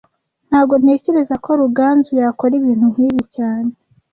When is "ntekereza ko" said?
0.81-1.49